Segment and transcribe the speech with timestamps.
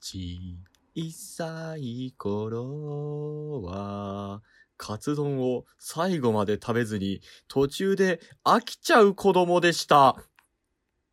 [0.00, 4.42] 小さい頃は、
[4.78, 10.16] カツ丼を最後まで食べずに途中で飽きちゃう子供でした。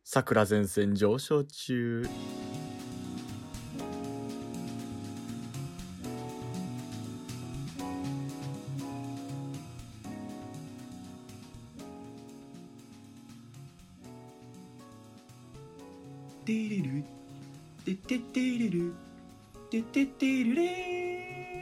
[0.04, 2.08] 桜前線上昇中。
[16.46, 17.17] テレル
[17.88, 18.92] テテテレル
[19.70, 21.52] テテテレレ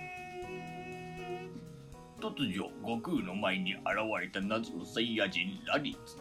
[2.20, 3.84] 突如悟空の前に現
[4.20, 6.16] れた謎のサイヤ人ラディッツ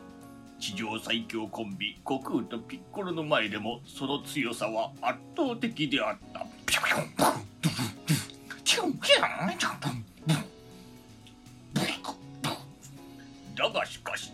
[0.59, 6.45] 地上最強コンビ悟空とピッコロの前でもその強さは圧倒的であった。
[6.67, 8.17] ピュピュンパンドゥフドゥ
[8.47, 10.37] フチュンピュンチュンパンブン
[13.55, 14.31] だがしかし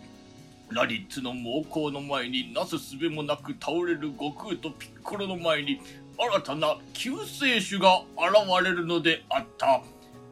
[0.70, 5.80] ラディッツの猛攻の前になすすべもなく倒れる悟空とピッコロの前に
[6.18, 9.82] 新たな救世主が現れるのであった。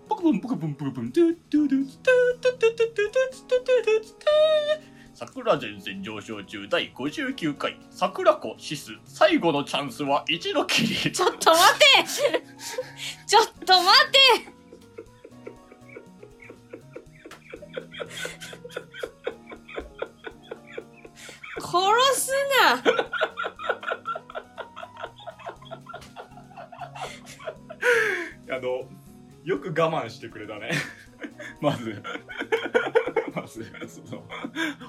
[0.08, 1.12] ポクポンポクポンポクポン。
[1.12, 7.78] トゥトゥトゥトゥトゥトゥトゥトゥトゥトゥトゥトゥ桜前線上昇中第59回。
[7.90, 8.92] 桜子シス。
[9.04, 11.12] 最後のチャンスは一度きり。
[11.12, 11.84] ちょっと待て。
[13.26, 14.18] ちょっと待て。
[21.60, 22.82] 殺すな。
[28.50, 28.88] あの、
[29.44, 30.70] よく我慢してくれたね。
[31.60, 32.02] まず。
[33.34, 34.24] まず、その、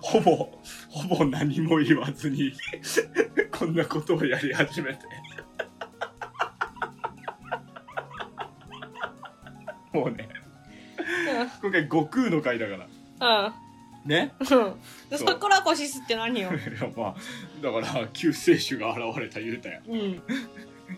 [0.01, 0.59] ほぼ、
[0.89, 2.53] ほぼ何も言わずに、
[3.51, 4.99] こんなことをやり始めて。
[9.93, 10.29] もうね、
[11.61, 12.77] 今回悟空の回だか
[13.19, 13.45] ら。
[13.45, 13.53] うん
[14.09, 14.33] ね？
[14.39, 14.47] うん
[15.09, 16.49] でそう桜子シスって何よ？
[16.97, 17.15] まあ、
[17.61, 19.83] だから、救世主が現れた言うたやん。
[19.87, 20.23] うん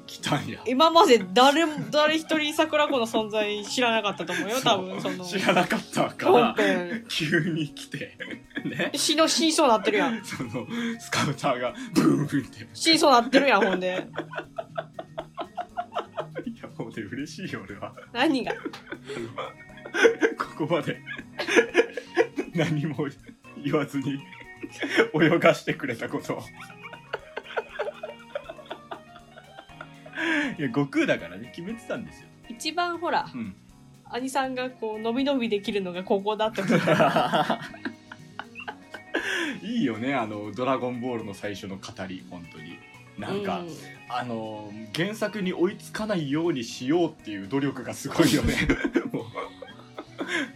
[0.05, 0.59] 来たんや。
[0.67, 5.23] 今まで誰も誰一人桜子の存在知らなかったと思うよ多分その。
[5.25, 7.05] 知らなかったか本ら、編。
[7.07, 8.17] 急に来て、
[8.65, 8.91] ね。
[8.95, 10.23] 死の死にそうなってるやん。
[10.23, 10.67] その、
[10.99, 12.67] スカウターがブーンって。
[12.73, 14.07] 死にそうなってるやんほんで。
[16.45, 17.93] いや、もうね、嬉しいよ、俺は。
[18.13, 18.53] 何が？
[20.57, 20.99] ここまで、
[22.55, 23.07] 何も
[23.63, 24.19] 言わずに、
[25.13, 26.41] 泳がしてくれたこと
[30.63, 32.27] や、悟空だからね、決めてたんですよ。
[32.49, 33.55] 一番ほらうん。
[34.05, 37.59] 兄さんがこう伸び伸びできるのがここだって思った。
[39.63, 42.77] いいよね、あの、ドラゴンボールの最初の語り、本当に。
[43.17, 43.69] なんか、うん。
[44.09, 48.53] あの原作に追いつかないようにしようっていう努力がすごいよね。
[49.11, 49.25] もう。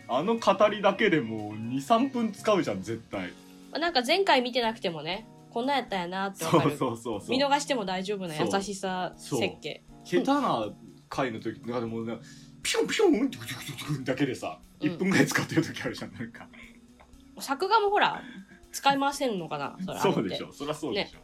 [0.08, 3.34] あの語りだけでもう23分使うじゃん絶対。
[3.80, 6.78] なんか前回見てなくてもねこんなんやったんやなってわそうかる。
[6.78, 10.68] そうそうそう見逃しても大丈夫な優しさ設計下手な
[11.10, 12.18] 回の時なんかでもね
[12.64, 16.48] ピョンピョンってだけでさ1分ぐらい使ってる時あるじゃんなんか、
[17.40, 18.22] 作画もほら
[18.72, 21.20] 使い回せんのかなそそうでしょそりゃそうでしょ、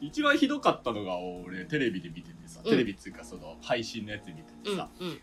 [0.00, 5.20] 一番ひどかったのが俺テレビで見ててさ、うんテレビっていうかその配信のやつ見ててうんさ、うん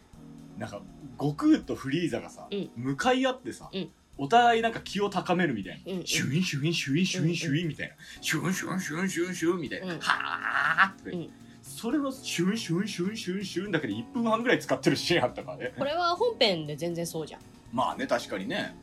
[0.58, 0.82] なんか
[1.20, 11.30] 悟空とフリーザがさ、うん向かい合ってさ、うんお互いなんか気を高めるみたいな、うんうんシュインシュインシュインシュインシュインみたいな、シュンシュンシュンシュンシュンみたいな、うんはーって、
[11.78, 15.74] それのシュンシュンシュンシュンシュンだけで1分半ぐらい使ってるシーンあったからね。
[15.78, 17.42] これは本編で全然そうじゃん。
[17.72, 18.76] まあね確かにね。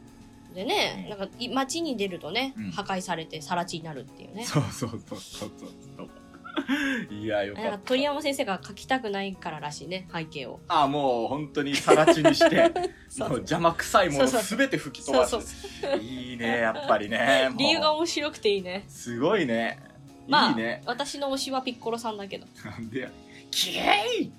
[0.54, 1.18] でね、うん。
[1.18, 2.70] なんかい街に出るとね、うん。
[2.70, 4.44] 破壊されて更地になるっていうね。
[4.44, 5.50] そうそうそうそうそう。
[5.96, 6.04] そ
[7.10, 7.78] ういやよかった。
[7.78, 10.60] 鳥山先生が書きたくないかららしいね背景を。
[10.68, 12.72] あもう本当にさら地にして
[13.10, 15.32] そうもう邪魔くさいものそうそ全て吹き飛ばす。
[15.32, 17.50] そうそいいねやっぱりね。
[17.58, 18.84] 理由が面白くていいね。
[18.86, 19.83] すごいね
[20.28, 20.82] まあいいね。
[20.86, 22.46] 私の推しはピッコロさんだけど。
[22.64, 23.10] なんでや。
[23.50, 24.32] キエイ！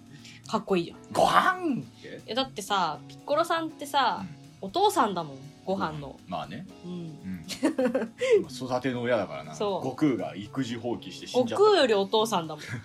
[0.48, 0.98] かっこいいじゃん。
[0.98, 1.82] いご飯！
[1.82, 2.22] って。
[2.26, 4.24] やだってさピッコロさんってさ、
[4.62, 7.46] お父さんだもんご飯の、まあね、うん、うん、
[8.50, 9.56] 育ての親だからな。
[9.56, 9.84] そう。
[9.84, 11.66] 悟空が育児放棄して死ん悟じゃった。
[11.66, 12.64] 空よりお父さんだもん。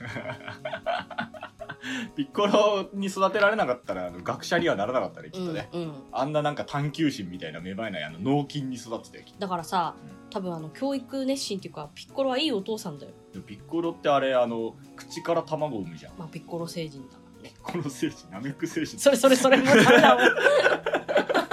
[2.17, 5.81] ピッコロに育てられなかったらあの学者にはならなかったねきっとね、うん。
[5.83, 9.11] うん、あんななんか探求心みたいな芽生えないあの脳筋に育って。
[9.11, 9.95] たよきっとだからさ
[10.31, 13.13] 多分あの教育熱心っていうかピッコロはいいお父さんだよ。
[13.33, 16.13] でもピッコロってあれあの口から卵を産むじゃん。
[16.19, 17.55] まあピッコロ星人だからね。
[17.55, 18.99] ピッコロ星人ナメック星人。
[18.99, 20.25] それそれそれもうダメだもん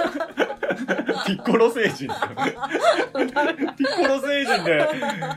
[1.26, 4.88] ピッコロ星人ピッコロ星人で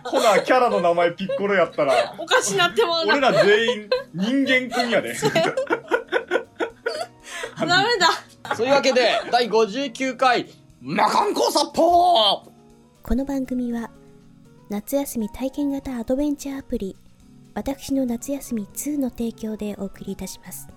[0.04, 5.14] ほなキャラの名前ピッコロやったらおかしなっても俺ら全員人間くんやで。
[7.58, 8.56] ダメだ。
[8.56, 10.50] そういうわけで第59回
[10.82, 12.52] 魔漢光殺法。
[13.04, 13.90] この番組は
[14.70, 16.96] 夏休み体験型アドベンチャーアプリ
[17.56, 20.70] 私の夏休み2の提供でお送りいたします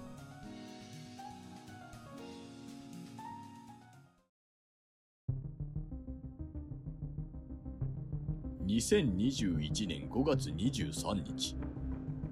[8.74, 11.56] 2021年5月23日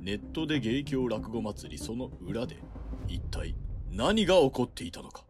[0.00, 2.56] ネットで芸協落語祭りその裏で
[3.06, 3.54] 一体
[3.92, 5.22] 何が起こっていたのか？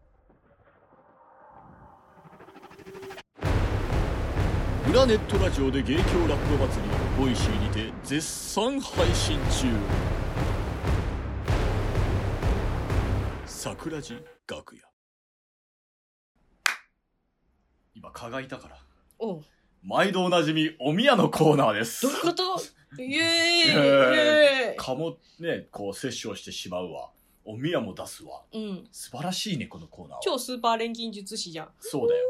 [4.88, 6.10] 裏ネットラジオで芸協落
[6.56, 6.88] 語祭り
[7.18, 9.66] ボイシーにて絶賛配信中。
[13.44, 14.16] 桜地
[14.48, 14.82] 楽屋。
[17.94, 18.78] 今蚊がいたから。
[19.18, 19.42] おう。
[19.84, 22.02] 毎度おなじみお宮のコーナーです。
[22.02, 22.42] どういうこと？
[22.98, 23.70] イエー
[24.70, 27.10] イーイ蚊もねこう摂取をしてしまうわ。
[27.44, 28.42] お宮も出すわ。
[28.52, 28.86] うん。
[28.92, 30.20] 素晴らしいねこのコーナーは。
[30.22, 31.68] 超スーパー錬金術師じゃん。
[31.80, 32.24] そうだよ。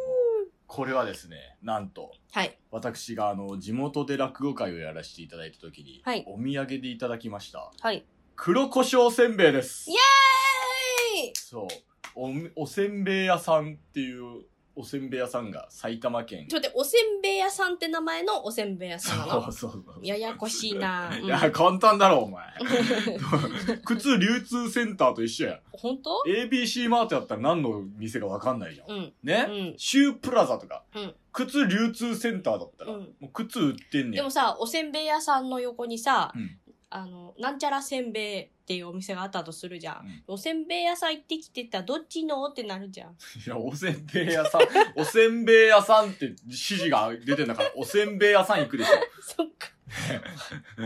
[0.66, 2.56] これはですねなんとはい。
[2.70, 6.24] 私があの地元で落語会をやらせていただいた時に、はい。
[6.26, 7.70] お土産でいただきました。
[7.78, 8.06] はい。
[8.34, 9.90] 黒胡椒せんべいです。
[9.90, 11.32] イエーイ！
[11.34, 11.66] そう。
[12.14, 16.46] おおせんべい屋さんっていうおせんべい屋さんが埼玉県。
[16.48, 20.06] ちょっと待って、おせんべい屋さんって名前のおせんべい屋さんなのそうそうそう。
[20.06, 21.24] ややこしいな、 うん。
[21.24, 22.44] いや簡単だろお前。
[23.84, 28.90] 靴流通センターと一緒や本当？ABC マートやったら何の店か分かんないじゃん。
[28.90, 29.12] うん。
[29.22, 29.74] ね、うん。
[29.76, 31.14] シュープラザとか、うん。
[31.32, 33.00] 靴流通センターだったら、うん。
[33.20, 34.12] もう靴売ってんねん。
[34.12, 36.58] でもさ、おせんべい屋さんの横にさ、うん
[36.94, 40.06] あの、なんちゃらせんべいっていうお店があったとするじゃん。
[40.06, 43.12] うんおせんべい屋さん行ってきてたらどっちのってなるじゃん。
[43.44, 44.62] いや、おせんべい屋さん、
[44.96, 48.92] おせんべい屋さんって指示が出てんだから、 おせんべい屋さん行くでしょ。
[49.20, 49.72] そっか。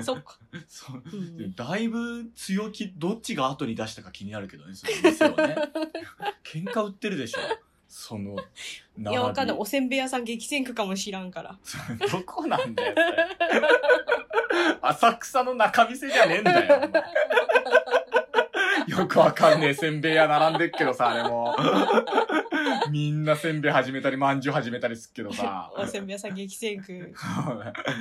[0.03, 0.39] そっか。
[0.69, 5.57] そううんだいぶ強気、どっちが後に出したか気になるけどね、その店をね。
[6.45, 7.41] 喧嘩売ってるでしょ。
[7.89, 8.37] その、
[8.99, 9.57] いや、わかんない。
[9.57, 11.57] 並おせんべい屋さん激戦区かもしらんから。
[12.01, 12.95] び どこなんだよ。
[14.83, 16.91] 浅草の中店じゃねえんだよ。
[18.99, 21.57] よくわかんねえせんべい屋並んでっけどさ、あれも。
[22.91, 25.73] みんなせんべい始めたり、まんじゅう始めたりすっけどさ。
[25.77, 27.15] おせんべい屋さん激戦区。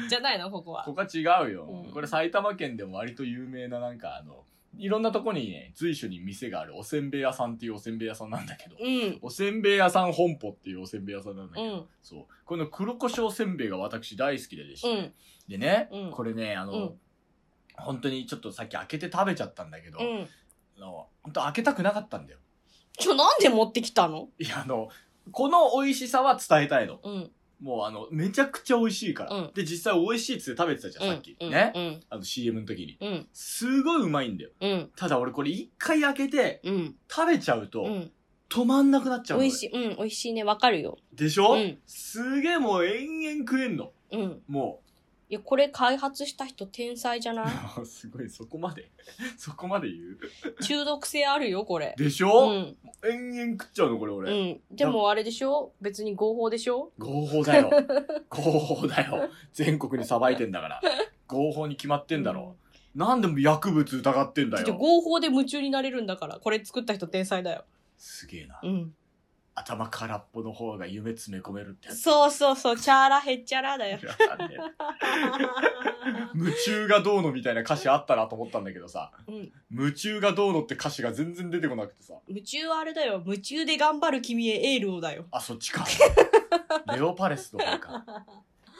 [0.09, 0.83] じゃないのここは。
[0.83, 4.43] ここは違うよ、うんこれ埼玉県でも割と有名ななんかあの、
[4.77, 9.19] いろんなとこにね、随所に店があるおせんべい屋さんっていうおせんべい屋さんなんだけど、うん。
[9.22, 11.86] おせんべい屋さん本舗っていうおせんべい屋さんなんだけど、うん。
[12.01, 12.25] そう。
[12.45, 15.13] この黒胡椒せんべいが私大好きででして、うん。
[15.48, 17.00] でね、うんこれね、あの、うん
[17.77, 20.27] 本当にちょっとさっき開けて食べちゃったんだけど、うん。
[20.78, 22.39] あの本当開けたくなかったんだよ。
[22.98, 24.30] ちょ、なんで持ってきたの？
[24.39, 24.88] いや、あの、
[25.33, 27.01] この美味しさは伝えたいの。
[27.65, 27.69] うん。
[27.69, 29.35] もうあの、めちゃくちゃ美味しいから。
[29.35, 31.35] うんで、実際美味しいっつって食べてたじゃん、さっき。
[31.39, 31.50] うん。
[31.50, 32.03] ね、うん。
[32.09, 32.97] あの CM の時に。
[33.01, 33.27] うん。
[33.33, 34.51] すごいうまいんだよ。
[34.62, 34.91] うん。
[34.95, 36.95] ただ俺これ一回開けてうん。
[37.09, 38.12] 食べちゃうと、うん。
[38.50, 39.44] 止まんなくなっちゃうの。
[39.44, 39.69] 美味しい。
[39.69, 39.95] うん。
[39.97, 40.44] 美味しいね。
[40.44, 40.97] わかるよ。
[41.13, 43.91] でしょ、うんすげえもう延々食えんの。
[44.11, 44.41] うん。
[44.47, 44.81] も
[45.35, 47.43] いや、これ開発した人天才じゃな
[47.77, 47.83] う。
[47.85, 48.89] すごい、そこまで、
[49.37, 50.17] そこまで言う？
[50.61, 51.93] い 中毒性あるよ、これ。
[51.97, 52.75] でしうょ、ん。
[53.09, 54.51] 延々食っちゃうのこれう俺。
[54.53, 54.61] ん。
[54.71, 55.73] でもあれでしょ？
[55.81, 56.91] 別に合法でしょ？
[56.97, 57.69] 合法だよ。
[58.29, 59.29] 合法だよ。
[59.53, 60.81] 全国にさばいてんだから。
[61.27, 62.55] 合法に決まってんだろ。
[62.95, 64.73] なんでも薬物疑ってんだよ。
[64.75, 66.39] 合法で夢中になれるんだから。
[66.39, 67.65] これ作った人天才だよ。
[67.97, 68.59] すげえな。
[68.63, 68.95] うん。
[69.57, 72.02] 頭空っぽの方が夢詰め込めるってやつ。
[72.02, 72.78] そうそうそう。
[72.78, 73.98] チャーラヘッチャラだよ。
[76.36, 79.50] 夢中がどうのみたいな歌詞あったなと思ったんだけどさ、うん。
[79.72, 83.24] 夢中がどうのって歌詞が全然出てこなくてさ、夢中はあれだよ。
[83.26, 85.24] 夢中で頑張る君へエールをだよ。
[85.31, 85.85] あ、そっちか。
[86.94, 88.04] レオパレスの方か。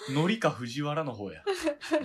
[0.10, 1.42] のりか藤原の方や。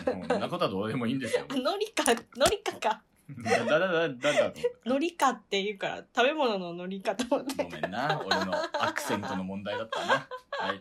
[0.07, 1.45] うんそんなことはどうでもいいんですよ。
[1.51, 2.05] のりか、
[2.37, 3.03] のりかか。
[3.45, 4.53] だだだだだ。
[4.87, 7.63] のりかって言うから、食べ物ののりかと思って。
[7.65, 8.21] ごめんな。
[8.25, 10.29] 俺のアクセントの問題だったな。
[10.61, 10.81] はい。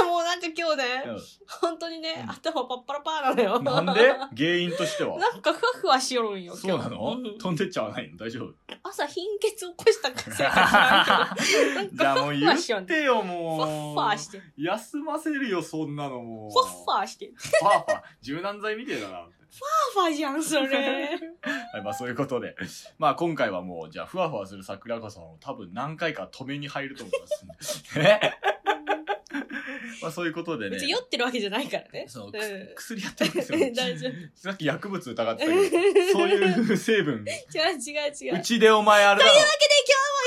[0.00, 1.18] あもうなんか今日ね、う
[1.60, 3.60] 本当にね、うん頭パッパラパーなのよ。
[3.60, 4.12] んなんで？
[4.36, 5.18] 原因としては？
[5.18, 6.54] なんかふわふわしよるんよ。
[6.54, 7.14] そうなの？
[7.14, 8.16] ん飛んでっちゃわないの？
[8.16, 8.54] 大丈夫？
[8.82, 11.96] 朝貧血起こしたかせいか知らんけど。
[11.96, 13.60] じゃあもう言ふわふわしよんってよ、ふもう。
[13.60, 14.42] わっふわして。
[14.58, 16.52] 休ませるよ、そんなのもう。
[16.52, 17.32] ふわっふわして。
[17.34, 18.02] ファーファー。
[18.20, 19.26] 柔軟剤みてえだな。
[19.50, 21.10] ふわふわじゃん、それ。
[21.72, 22.56] はい、まあそういうことで。
[22.98, 27.84] まあ今回はもう、じゃあ、ふわふわする桜子さんを多分何回か止めに入ると思います。
[27.98, 28.20] ね。
[30.02, 30.84] まあそういうことでね別。
[30.84, 32.06] に酔ってるわけじゃないからね。
[32.08, 33.58] そう、うんく薬やってるんですよ。
[33.74, 34.12] 大丈夫。
[34.34, 37.24] さっき薬物疑ってたけど、そういう成分。
[37.54, 38.38] 違う違う違う。
[38.38, 39.32] うちでお前あれだろ。
[39.32, 39.78] というわけで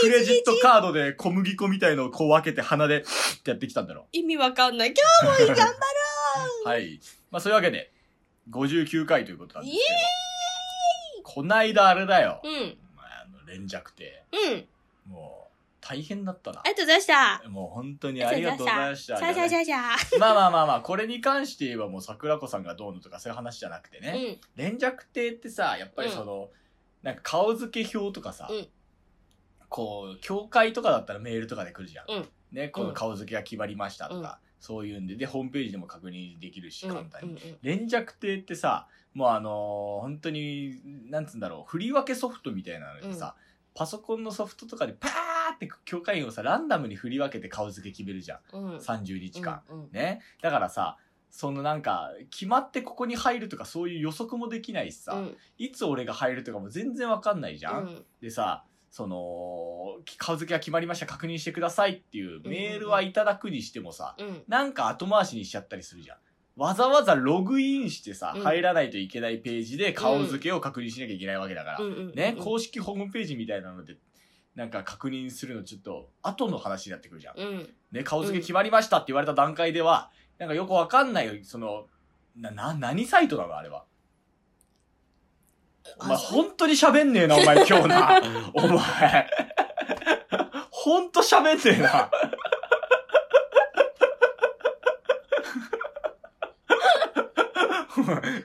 [0.01, 3.03] クレジットカードで小麦粉みたいのをこう分けて鼻でっ
[3.43, 4.07] てやってきたんだろ。
[4.11, 4.93] 意味わかんない。
[5.21, 5.63] 今日も頑張
[6.65, 6.99] ろはい。
[7.29, 7.91] まあそういうわけで、
[8.49, 11.23] 59回ということなんですけど。
[11.23, 12.41] こないだあれだよ。
[12.43, 12.77] ううん。
[12.95, 15.11] まあ、あの連弱って、うん。
[15.11, 15.49] も
[15.81, 16.63] 大変だったなあ。
[16.65, 17.49] りがとうございました。
[17.49, 19.17] もう本当にありがとうございました。
[19.17, 19.73] さあさあさあさ
[20.15, 20.19] あ。
[20.19, 24.31] まあまあまあまあ、これに関して言えばもう桜子さんがどうのとかそういう話じゃなくてうね。
[24.33, 24.37] ん。
[24.55, 26.49] 連弱亭ってさ、やっぱりその、
[27.03, 28.67] なんか顔付け表とかさ、うん
[29.69, 32.05] こう、教会とかだったらメールとかで来るじゃん。
[32.09, 37.29] うんね、この顔付けが決まりましたとか、そういうんで、で、ホームページでも確認できるし、簡単に。
[37.31, 43.35] うんうん連弱亭ってさ、もうあのー本当に、なんつうんだろう、振り分けソフトみたいなのでさ、
[43.73, 48.39] パソコンのソフトとかでパーって教会員をさ、ランダムに振り分けて顔付け決めるじゃん。
[48.53, 48.77] うん。
[48.77, 49.63] 30日間。
[49.67, 49.83] うん。
[49.85, 50.21] うんね。
[50.41, 50.97] だからさ、
[51.31, 57.83] そのなんか、決まってここに入るとかそういう予測もできないしさ、うんいつ俺が入るとかも全然わかんないじゃん。
[57.83, 64.43] うんでさ、その、顔付けが決まりました、確認してくださいっていうメールはいただくにしてもさ、うん。
[64.49, 66.17] なんか後回しにしちゃったりするじゃん。
[66.57, 71.79] わざわざログインしてさ、うん入らないといけないページで顔付けを確認しなきゃいけないわけだから。
[71.79, 73.95] うんうんね、うん公式ホームページみたいなので、
[74.55, 77.39] なんか確認するのちょっと後の話になってくるじゃん。
[77.39, 77.73] うん。
[77.93, 81.87] ね、顔付け決まりましたって言われた段階では、なんかよくわかんない、その、
[82.35, 83.85] な、な、何サイトなのあれは。
[85.99, 88.21] お前、本当に喋んねえな、お前、今日な。
[88.53, 89.27] お前。
[90.69, 92.09] ほんと喋んねえな。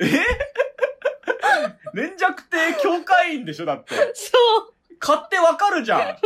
[0.01, 0.25] え？
[1.95, 3.95] 連弱亭教会員でしょだって。
[4.15, 4.33] そ
[4.69, 4.73] う。
[4.99, 6.01] 買ってわかるじゃん。
[6.01, 6.19] ね？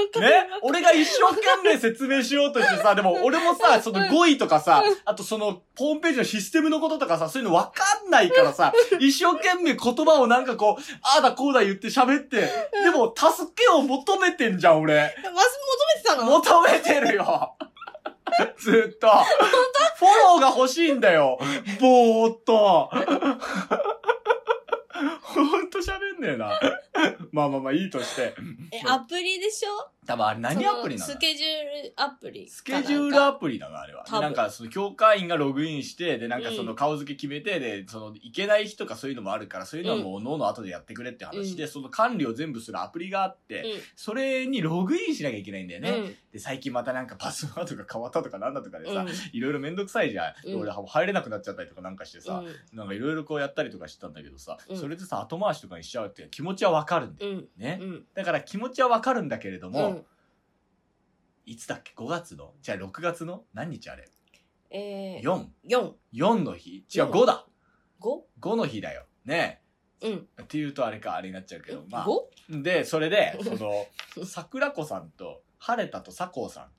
[0.62, 12.40] 俺が一生懸命説明しようとしてさ、でも俺もさ、その語彙とかさ、あとその、ホームページのシステムのこととかさ、そういうのわかんないからさ、 一生懸命言葉をなんかこう、ああだこうだ言って喋って、
[12.82, 15.14] でも助けを求めてんじゃん、俺。
[15.22, 16.24] 求めてたの？
[16.24, 17.54] 求めてるよ
[18.58, 19.08] ずっと。
[19.08, 21.38] フォローが欲しいんだよ。
[21.80, 22.90] ぼーっと。
[25.34, 26.58] ほんと喋んねえな。
[27.32, 28.34] まあまあまあいいとして。
[28.72, 29.90] え、アプリでしょ？
[30.06, 31.06] 多分あれ何アプリなの？
[31.06, 31.50] そスケジュー
[31.88, 32.48] ルアプリ。
[32.48, 34.04] スケジュールアプリなのあれは。
[34.04, 46.04] で多分なんか、その、教会員がログインして、で、なんかそのうん顔付け決めて、で、その、いけない日とかそういうのもあるから、そういうのはもう、おの後でやってくれって話で、うんその管理を全部するアプリがあって、それにログインしなきゃいけないんだようん。
[46.06, 46.14] ね。
[46.32, 49.08] で、最近またなんかパスワードが変わったとかなんだとかでさ、うん。
[49.32, 50.42] いろいろめんどくさいじゃん。
[50.46, 57.32] でうん俺入れなくなっちゃったりとかなんかしてさ、うんなんかいろいろこうやったりとかしてたんだけどさ、うんそれでさ、後回しとかにしちゃうって気持ちはわかるんだよ。
[57.32, 57.48] うん。
[57.56, 57.78] ね。
[57.80, 58.04] うん。
[58.14, 60.04] だから気持ちはわかるんだけれども、うん。
[61.46, 62.54] いつだっけ ?5 月の？
[62.62, 63.44] じゃあ6月の？
[63.54, 64.08] 何日あれ？
[64.70, 65.46] えー、?4。
[65.68, 67.46] 4、4の日違う、うん5だ。
[68.00, 68.20] 5?
[68.40, 69.04] 5の日だよ。
[69.24, 69.62] ね
[70.02, 70.28] うん。
[70.42, 72.06] っていうとあれか、あれになっちゃうけど、まあ。
[72.50, 72.62] 5?
[72.62, 73.86] で、それで、 その、
[74.24, 76.70] 桜子さんと、晴れたと佐藤さ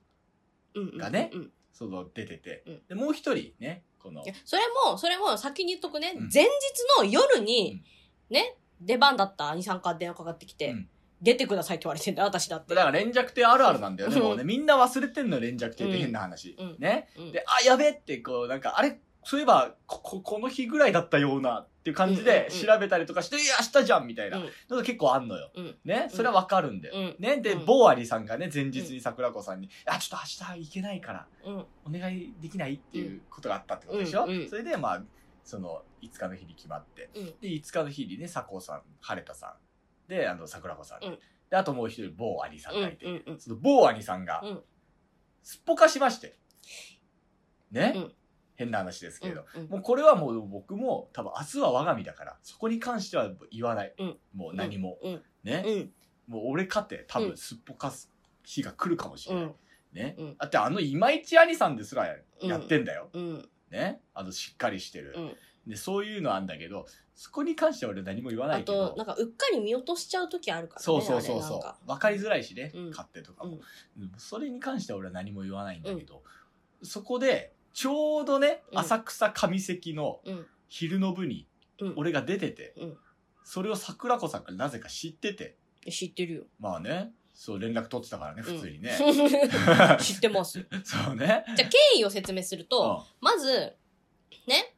[0.76, 0.98] ん、うん。
[0.98, 1.54] がねうん。
[1.72, 6.14] その、出ててうん、で、もう一人ね、このそれも、それも先に言っとくね。
[6.16, 6.50] うん前日
[6.98, 7.84] の夜うにん、
[8.32, 10.90] ね、出番だった兄さんから電話かかってきて、うん
[11.24, 12.74] 出てくださいって言われてんだよ、私だって。
[12.74, 14.16] だから連弱亭あるあるなんだよね。
[14.16, 16.76] うんもうね、みんな忘れてんのよ、連弱亭って変な話うん。
[16.80, 17.10] ね。
[17.16, 25.52] うんで、あ、やべえって、こう、なんか、あれ、そういえば、こ、ここの日ぐらいだったような、っていう感じでうんうんうん調べたりとかして、いや、明日じゃんみたいなうん結構あんのよ。
[25.56, 25.76] うん。
[25.86, 26.96] ね、それはわかるんだよ。
[26.96, 31.66] うんね、で、うん某アリさんがね、前日に桜子さんに、あ、ちょっと明日行けないから、うん。
[31.86, 35.04] お願いできないっていうことがあったってことでしょ、うんうんそれで、まあ、
[35.52, 39.58] その、5日の日に決まって、うんで、5日の日にね、佐藤さん、晴れたさ
[40.08, 43.40] ん、で、あの、桜子さん、うんで、あともう一人、某アリさんうんがいて、うんうん。
[43.40, 44.64] その某アリさんがうん、
[45.44, 46.38] すっぽかしまして、
[47.72, 48.14] ね、うん
[48.56, 53.94] 変な話ですけれど、うんもうこれはもう僕も多分明日は我が身だから、そこに関しては言わない。
[53.98, 54.98] うんもう何も。
[55.04, 55.22] うん。
[55.44, 56.34] ね、うん。
[56.34, 58.10] もう俺かて多分うんすっぽかす
[58.46, 59.44] 日が来るかもしれない。
[59.44, 59.56] うん。
[59.94, 62.08] ね、うんだってあの今市兄さんですら
[62.42, 63.10] やってんだよ。
[63.12, 63.50] うん。
[63.72, 65.32] ねあのしっかりしてる、うん。
[65.68, 66.86] で、そういうのあんだけど、
[67.16, 68.98] そこに関しては俺何も言わなあいけどと、。
[68.98, 70.84] なんか、うっかり見落としちゃう時あるからね。
[70.84, 71.90] そうそうそうそう。
[71.90, 73.60] わかりづらいしね、うん勝手とかも、
[73.98, 76.24] うんうんそれに関しては俺は何も言わないんだけど、
[76.84, 80.46] そこで、ちょうどね、うん浅草上関のうん。
[80.68, 81.48] 昼の部に
[81.80, 81.94] うん。
[81.98, 82.98] 俺が出てて、うん
[83.44, 85.58] それを桜子さんがなぜか知ってて、
[85.90, 86.44] 知ってるよ。
[86.60, 87.12] まあね、
[87.44, 88.96] そう連絡取ってたからね、普通にね。
[90.00, 90.64] 知ってます。
[90.86, 91.44] そうね。
[91.56, 93.76] じゃあ、経緯を説明すると、うんまず、
[94.46, 94.76] ね、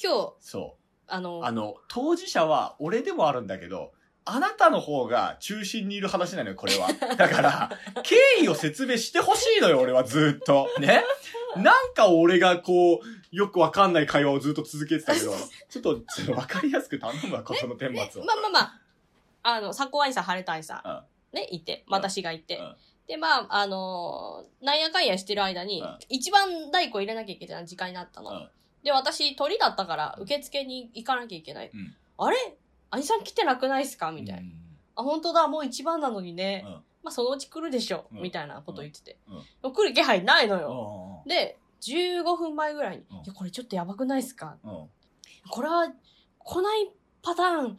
[0.00, 1.02] 今日、そう。
[1.08, 3.92] あの、あの、当事者は俺でもあるんだけど、
[4.24, 6.92] あなたの方が中心にいる話なのよ、これは。
[7.18, 7.70] だから、
[8.04, 10.68] 経緯を説明してほしいのよ、俺はずっと。
[10.78, 11.02] ね？
[11.56, 15.34] なんか俺がこう、よくわかんない会話をずっと続けてたけど、
[15.68, 18.24] ちょっと、ちょっとわかりやすく頼むわ、この顛ね末を。
[18.24, 18.80] まあまあまあ、
[19.42, 22.56] あの、佐古愛さん、晴れた愛さん、うんね、いて、私がいて。
[22.58, 22.76] うん。
[23.06, 25.98] で、まあ、あのーなんやかんやしてる間に、うん。
[26.08, 28.30] 一番大根入れなきゃいけない時間になったの。
[28.30, 28.50] うん。
[28.82, 31.70] で、私、鳥だったから、受付に行かなきゃいけない。
[31.72, 31.94] うん。
[32.18, 32.36] あれ？
[32.90, 34.10] 兄さん来てなくないっすか？
[34.10, 34.40] みたいな。
[34.40, 34.52] うん。
[34.96, 36.64] あ、本当だ、もう一番なのにね。
[36.66, 36.72] うん。
[36.72, 38.18] まあそのうち来るでしょ、う。
[38.18, 38.22] ん。
[38.22, 39.18] みたいなこと言ってて。
[39.62, 41.22] 来る気配ないのうよ。
[41.24, 41.28] ん。
[41.28, 43.16] で、15分前ぐらいに、うん。
[43.18, 44.56] いや、これちょっとやばくないですか？
[45.50, 45.92] これは
[46.38, 46.90] 来ない
[47.22, 47.76] パターン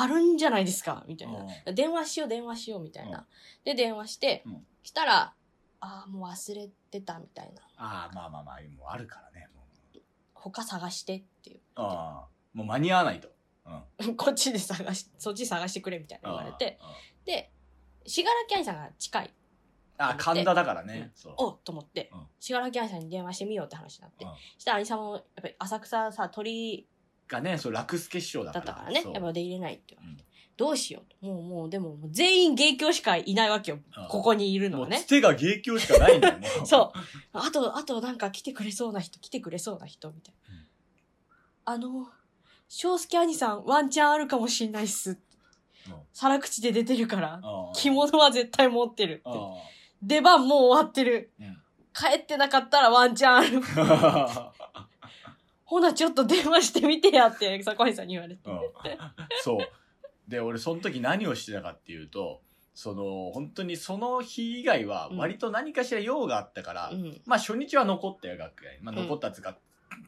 [0.00, 1.04] あるんじゃないですか？
[1.06, 1.40] みたいな。
[1.66, 3.26] うん電話しよう、電話しよう、みたいな。
[3.64, 5.34] で、電話して、うんしたら、
[5.80, 7.62] ああ、もう忘れてた、みたいな。
[7.76, 9.48] ああまあまあまあもうあるからね
[10.34, 11.60] 他探してっていう。
[11.74, 13.28] ああもう間に合わないと
[14.00, 16.78] うん こっちで探し、そっち探してくれ、みたいな言われて。
[17.24, 17.52] で、
[18.06, 19.34] しがらきあいさんが近い。
[20.00, 24.32] ああ神田だからねそうおっと思ってうん、しがらきあいさんに電話してみようって話になってうん。
[24.56, 26.88] したら、兄さんも、やっぱり浅草さ、鳥
[27.28, 30.22] がねそう楽助師匠だからだったからね、そうやっぱ出入れないって言われて。
[30.22, 31.24] うんどうしようと。
[31.24, 34.08] もう、もう、でも、もう全員芸協しかいないわけよああ。
[34.08, 34.98] ここにいるのもうはね。
[34.98, 36.98] つてが芸協しかないんだよも そう。
[37.32, 40.54] あと、あとなんか来てくれそうな人、来てくれそうな人、みたいな。
[40.56, 40.66] うん
[41.64, 42.08] あの、
[42.66, 45.10] 翔介兄さん、ワンチャンあるかもしんないっす。
[45.10, 45.18] うん
[46.12, 47.40] 皿口で出てるから、
[47.74, 49.38] 着物は絶対持ってるって。
[50.02, 51.30] 出番もう終わってる。
[51.38, 51.62] うん
[51.94, 53.60] 帰ってなかったらワンチャンある。
[55.68, 58.40] ほな、ちょっと電話してみてやって、坂井さんに言われて。
[58.50, 58.60] うん
[59.42, 60.30] そう。
[60.30, 62.40] で、俺、その時何をしてたかっていうと、
[62.74, 67.20] その、本当にその日以外は、割と何かしら用があったから、うん。
[67.26, 68.78] まあ初日は残ったよ、楽屋に。
[68.80, 69.58] まあうん残ったっつうか、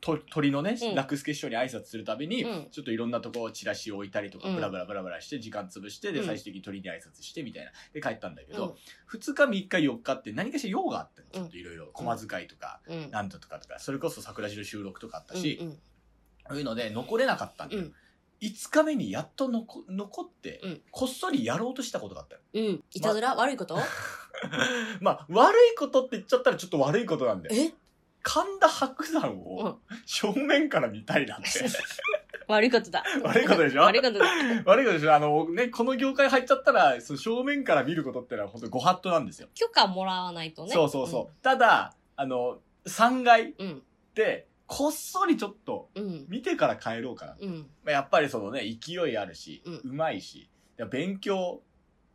[0.00, 0.94] と鳥のねう、ん。
[0.94, 2.68] 楽助師匠に挨拶するたびに、うん。
[2.70, 4.54] ちょっといろんなとこチラシを置いたりとか、うん。
[4.54, 6.26] ブラブラブラブラして、時間潰して、で、うん。
[6.26, 7.70] 最終的に鳥に挨拶してみたいな。
[7.92, 8.56] で、帰ったんだけうん。
[8.56, 8.76] ど、
[9.12, 11.28] 2日、3日、4日って何かしら用があったの。
[11.30, 13.10] ちょっといろいろ、駒遣いとか、うん。
[13.10, 15.78] なんとかとか、それこそ桜城収録とかあったし、うん。
[16.48, 17.82] そういうので残れなかったんだよ。
[17.82, 17.94] うん。
[18.40, 20.80] 5日目にやっと残残って、うん。
[20.90, 22.40] こっそりやろうとしたことがあったよ。
[22.54, 22.84] うん。
[22.92, 23.34] いたずら？
[23.36, 23.76] 悪いこと？
[25.00, 27.54] まあ、悪いことって言っちゃったらちょっと悪いことなんだよ。
[27.54, 27.74] え？
[28.22, 31.48] 神田伯山うんを正面から見たいなんて。
[32.48, 33.04] 悪いことだ。
[33.22, 33.82] 悪いことでしょ？
[33.82, 34.26] 悪いことだ。
[34.66, 35.14] 悪いことでしょ？
[35.14, 39.48] あのね、この業界入っちゃったら、その正面から見ることってのは本当にご法度なんですよ。
[39.54, 40.70] 許可もらわないとね。
[40.72, 41.42] そうそうそう。
[41.42, 43.82] ただ、あの、3階うん。
[44.14, 46.26] で、こっそりちょっとうん。
[46.28, 47.36] 見てから帰ろうかな。
[47.40, 47.58] うん。
[47.84, 50.48] まあやっぱりそのね、勢いあるし、うんうまいし、
[50.90, 51.62] 勉強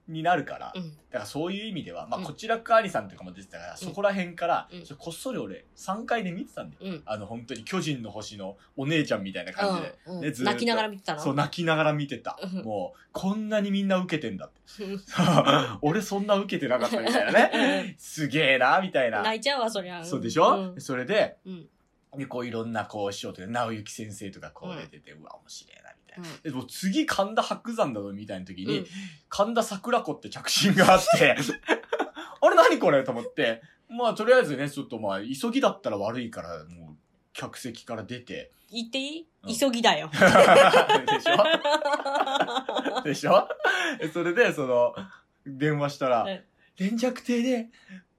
[0.08, 0.90] になるから、うん。
[0.90, 6.82] だからそういう意味では、まあ、うんこちらかありさんとかも出てたから、そこら辺から、うんこっそり俺、3階で見てたんだよ。
[6.84, 7.04] うん。
[7.06, 9.98] あの、本当に巨人の星のお姉ちゃんみたいな感じで。
[10.06, 11.20] うんねずーっと泣きながら見てたの？
[11.22, 12.64] そう、泣きながら見てたうん。
[12.64, 14.84] もう、こんなにみんな受けてんだって。
[14.84, 15.02] うん
[15.82, 17.96] 俺そんな受けてなかったみたいなね。
[17.98, 19.22] すげえな、みたいな。
[19.22, 20.04] 泣いちゃうわ、そりゃ。
[20.04, 21.70] そうでしょ、うんそれで、うん。
[22.18, 26.42] でこういろんなこう師匠とか直行先生とかこう出てて、うわ面白いなみたいな、うん。
[26.42, 28.86] でもう次神田伯山だぞみたいな時に、うん。
[29.30, 31.36] 神田桜子って着信があって
[32.42, 36.96] あれ何これと思ってまあとりあえずねちょっとまあ急ぎだったら悪いからもう
[37.34, 38.52] 客席から出て。
[38.72, 39.28] 言っていい？
[39.44, 39.56] うん。
[39.56, 40.10] 急ぎだよ。
[40.16, 43.04] でしょ？
[43.04, 43.48] でしょ？
[44.00, 44.96] でそれでその
[45.46, 46.44] 電話したらうん
[46.78, 47.70] 「連着亭で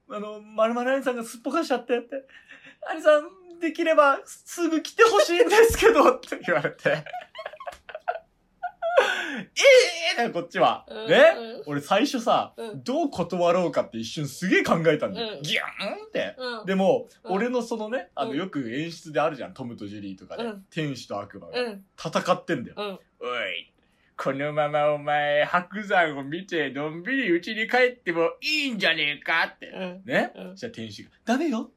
[0.08, 2.24] あのまるまる兄さんがすっぽかしちゃって」って
[2.88, 3.24] 「兄さん
[3.60, 7.04] できればすぐ来てほしいんですけど」って言われて
[10.18, 10.86] ええー、こっちは。
[10.88, 15.36] うんね、うん俺最初さ、うんどう断ろうかって一瞬すげえ考えたんだよ。
[15.36, 16.34] うんギューンって。
[16.38, 16.66] うん。
[16.66, 19.54] でも、うん俺のそのね、あの、うんよく演出であるじゃん。
[19.54, 20.44] トムとジェリーとかで。
[20.44, 21.84] うん天使と悪魔がうん。
[21.98, 22.76] 戦ってんだよ。
[22.78, 22.84] うん。
[22.84, 23.72] おい、
[24.16, 29.66] このままお前、白山を見て、のんびり家に帰ってもいいんじゃねえかって。
[29.66, 30.02] うん。
[30.04, 31.70] ね、うんそしたら天使が、ダメよ。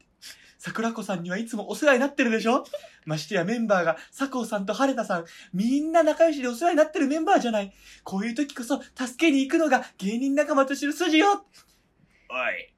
[0.59, 2.65] 桜子さんにはいつもお世話になってるでしょ？
[3.05, 7.73] ましてやメンバーが、佐藤さんと晴田さん、みんな仲良しでお世話になってるメンバーじゃない。
[8.03, 12.73] こういう時こそ、助けに行くのが芸人仲間としての筋よおい、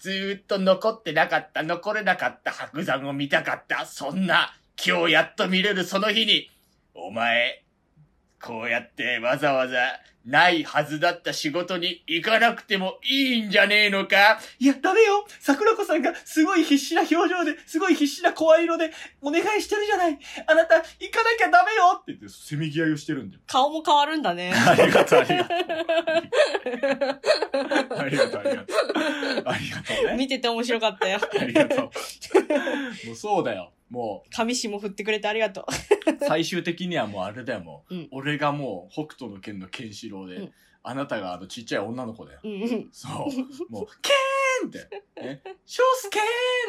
[0.00, 3.86] ずーっと残ってなかった、残れなかった白山を見たかった。
[3.86, 4.54] そんな、
[4.86, 6.50] 今日やっと見れるその日に、
[6.94, 7.64] お前、
[8.42, 14.40] こうやってわざわざないはずだった仕事に行かなくてもいいんじゃねえのか？
[14.58, 18.90] いや、ダメよ桜子さんがすごい必死な表情で、すごい必死な声色で
[19.22, 20.18] お願いしてるじゃない
[20.48, 23.42] あなた、行かなきゃダメよって言って、せめぎ合いをしてるんだよ。
[23.46, 24.52] 顔も変わるんだね。
[24.52, 25.58] ありがとう、ありがとう。
[27.98, 28.76] ありがとう、ありがとう。
[29.46, 30.16] ありがとうね。
[30.16, 31.20] 見てて面白かったよ。
[31.38, 31.78] ありがとう。
[31.78, 31.90] も
[33.12, 33.72] うそうだよ。
[33.90, 37.94] も上司も振ってくれてありがとう、最終的にはもうあれだよ、もう。
[37.94, 40.52] うん俺がもう、北斗の剣のケンシロウで、うん
[40.88, 42.40] あなたがあのちっちゃい女の子だよ。
[42.44, 42.48] う。
[42.48, 42.88] うんうん。
[42.92, 43.72] そう。
[43.72, 44.12] もう、ケ
[44.62, 46.18] ーンって、ね、ショスケ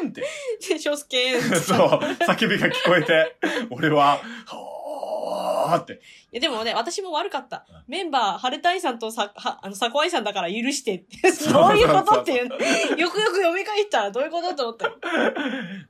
[0.02, 0.22] ーンって、
[0.68, 1.40] で、翔介。
[1.40, 3.36] そう、叫びが聞こえて、
[3.70, 6.00] 俺は、ほーって。
[6.32, 7.84] いや、でもね、私も悪かったうん。
[7.88, 11.30] メンバー、ハルタイさんとさ、は、あの、サコアイさんだから許してって。
[11.32, 12.46] そうどういうことっていう。
[12.46, 14.98] よくよく読み返ったらどういうことと思ったよ。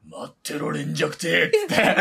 [0.04, 1.96] 待ってろ、連弱亭つって。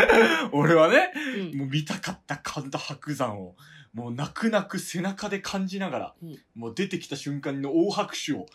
[0.52, 1.12] 俺はね、
[1.52, 1.58] うん。
[1.58, 3.56] もう見たかった神田伯山を、
[3.94, 8.46] もう泣く泣く背中で感じながら、うんもう出てきた瞬間の大拍手を、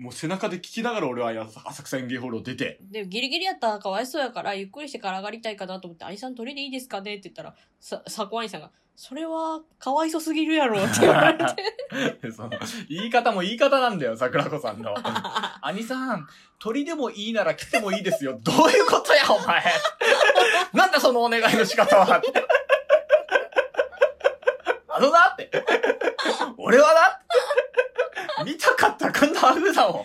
[0.00, 1.30] もう背中で聞きながら俺は
[1.66, 12.32] 浅草園芸ホールを出て、で、ギリギリやったらかわいそうやから、ゆっくりしてから上がりたいかなと思って、兄さん鳥でいいですかねって言ったら、さ、さこ兄さんが、それは、かわいそすぎるやろって言われて。
[12.32, 12.50] その
[12.88, 14.94] 言い方も言い方なんだよ、桜子さんの。
[15.60, 16.26] 兄さん、
[16.58, 18.38] 鳥でもいいなら来てもいいですよ。
[18.42, 19.62] どういうことや、お前。
[20.72, 22.22] なんだそのお願いの仕方は。
[24.88, 25.50] あのなって。
[26.56, 27.20] 俺はな
[28.46, 30.04] 見たかったらこんな風だもん。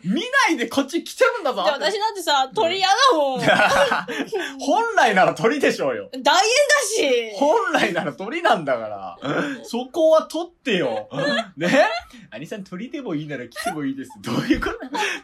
[0.04, 1.62] 見ないでこっち来てるんだぞ。
[1.64, 3.40] で私だってさ、鳥嫌だもん。
[3.40, 3.46] 大
[4.60, 6.08] 本来なら鳥でしょうよ。
[6.12, 6.32] 変だ
[6.96, 7.32] し。
[7.34, 9.18] 本来なら鳥なんだから。
[9.64, 11.08] そこは取ってよ。
[11.56, 11.86] ね？
[12.30, 14.10] 兄さん鳥でもいいなら来てもいいです。
[14.20, 14.70] どういうこ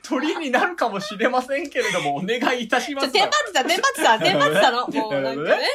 [0.02, 0.10] と？
[0.20, 3.08] 鳥になるかもしれませんけれども、お願いいたします。
[3.08, 4.86] ちょ、テンパってた、テンパってた、テンパってたの。
[4.88, 5.68] もうなんかね。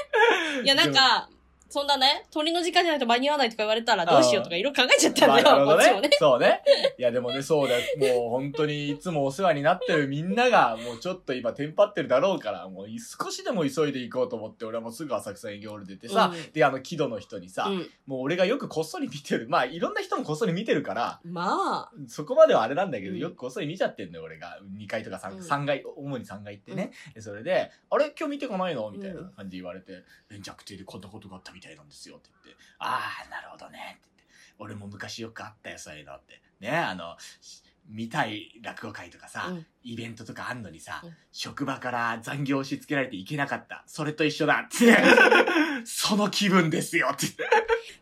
[0.63, 1.27] いや、なんか、
[1.71, 6.09] そんなね、鳥の時間じゃないと間に合わないとか言われたらどうしようとかいろいろ考えちゃったんだよ、まあね。
[6.19, 6.61] そうね。
[6.97, 7.81] いやでもね、そうだよ。
[8.19, 17.89] もう本当にいつもお世話になってるみんなが、もうちょっと今テンパってるだろうから、もう少しでも急いで行こうと思って、俺はもうすぐ浅草営業ル出てさ、うんで、あの、木戸の人にさ、うん。
[18.05, 19.47] もう俺がよくこっそり見てる。
[19.47, 24.57] まあ、いろんな人もこっそり見てるから、まあ、そこまではあれなんだけど、うんよくこっそり見ちゃってんだよ、俺が。
[24.77, 26.91] 2階とか 3,、うん三階、主に3階行ってね。
[27.13, 28.13] でそれで、あれ？
[28.17, 28.89] 今日見てこないの？
[28.91, 33.97] みたいな感じで言われて、連着亭でこんなことがあったみたいなんですよって言って、ああ、なるほどね。
[33.99, 36.41] って言って、俺も昔よくあったよ、そういうのって。
[36.59, 43.83] ね、あの、し見たい落語会とかさ、うんイベントとかあんのにさ、うん職場から残業押し付けられていけなかった。
[43.87, 44.97] それと一緒だって。
[45.85, 47.49] その気分ですよって言って。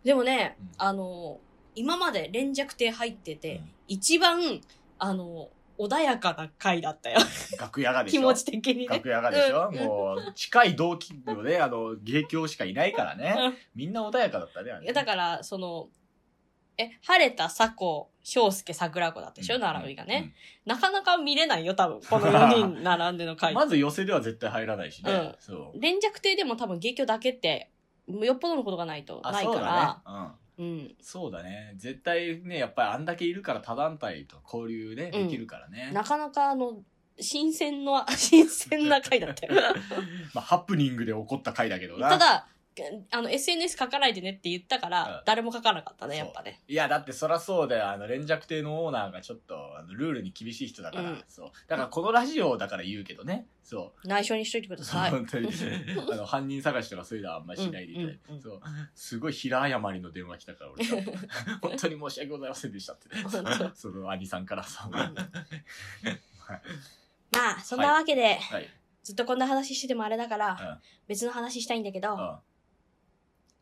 [0.03, 1.39] でもねうん、あの、
[1.75, 4.61] 今まで連弱亭入ってて、うん一番、
[4.99, 7.19] あの、穏やかな回だったよ。
[7.59, 8.21] 楽屋がでしょ？
[8.21, 8.87] 気持ち的にね。
[8.87, 13.35] 楽屋がでしょ、うんもう、近い同期のね、あの、芸協しかいないからね。
[13.39, 15.87] うんみんな穏やかだったね、あれいや、だから、その、
[16.77, 20.33] え、晴れた佐子、翔介、桜子だったでしょ、並びがね。。
[20.65, 22.01] なかなか見れないよ、多分。
[22.01, 23.53] この4人並んでのうん回。
[23.53, 25.11] まず寄せでは絶対入らないしね。
[25.11, 25.79] うんそう。
[25.81, 27.71] 連弱亭でも多分芸協だけって、
[28.07, 30.29] よっぽどのことがないとあ、ないかそうだら、ね。
[30.59, 30.65] うん。
[30.65, 30.95] うん。
[31.01, 31.73] そうだね。
[31.77, 35.91] 絶対ね、やっぱりあんだけいるから他団体と交流ね、うんできるからね。
[35.93, 36.83] なかなかあの、
[37.19, 39.53] 新鮮な、 新鮮な回だったよ。
[40.33, 42.09] まあ、ハプニングで起こった回だけどな。
[42.09, 42.47] ただ、
[43.11, 46.61] あの、SNS 書かないでねって言ったかうんら、誰も書かなかったね、やっぱね。
[46.67, 47.89] いや、だってそらそうだよ。
[47.89, 51.51] あの、連弱亭のオーナーがちょっと、あのルールに厳しい人だから、うんそう。
[51.67, 53.47] だからこのラジオだから言うけどね。
[53.63, 54.07] そう。
[54.07, 55.11] 内緒にしといてください。
[55.11, 55.49] 本当に。
[56.11, 58.19] あの、犯人探しとかそういうのはあんまりしないでいただいて。
[58.29, 58.61] うんうんうんそう。
[58.95, 61.11] すごい平謝りの電話来たから、俺 が
[61.61, 63.75] 本当に申し訳ございませんでしたって、ね本当。
[63.75, 64.87] その兄さんからさ。
[64.87, 65.11] んはい。
[67.31, 68.69] まあ、そんなわけで、はい。
[69.03, 70.77] ずっとこんな話しててもあれだから、うん
[71.07, 72.43] 別の話したいんだけど、あ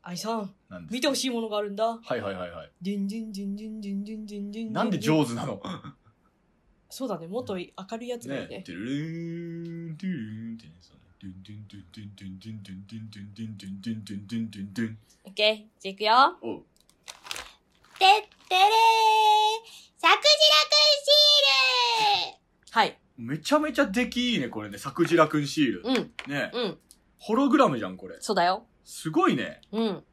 [0.08, 0.56] 愛さん、
[0.90, 1.86] 見てほしいものがあるんだ。
[1.86, 2.72] はいはいはいはい。
[2.82, 5.62] ディンディンディンディンディンディンディンディンなんで上手なの？
[6.90, 7.66] そうだね、もっと明
[7.98, 8.60] るいやつがいいね。
[8.60, 8.64] ね。
[8.66, 11.04] トゥルルーン、トゥルーンってね、そうね。
[11.22, 16.38] ドゥンドゥンドゥンドゥンドゥンドゥンドゥンドゥンドゥンドゥンドゥンドゥンドゥンドゥンドゥンオッケー、じゃあいくよ。
[16.42, 16.64] おう。
[18.00, 18.08] てっ
[18.48, 18.64] てれー
[20.00, 22.40] さくんシール
[22.72, 22.98] はい。
[23.18, 24.78] めちゃめちゃ出来いいね、これね。
[24.78, 25.84] さくじらくんシール。
[25.84, 25.96] うん、
[26.32, 26.50] ね。
[26.54, 26.78] うん。
[27.20, 28.16] ホログラムじゃん、これ。
[28.22, 28.66] そうだよ。
[28.88, 29.60] すごいね。
[29.74, 30.04] うん。